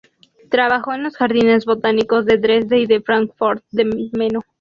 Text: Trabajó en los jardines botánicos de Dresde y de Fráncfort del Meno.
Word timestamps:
Trabajó 0.49 0.93
en 0.93 1.03
los 1.03 1.15
jardines 1.15 1.65
botánicos 1.65 2.25
de 2.25 2.39
Dresde 2.39 2.79
y 2.79 2.87
de 2.87 3.01
Fráncfort 3.03 3.63
del 3.69 4.09
Meno. 4.13 4.39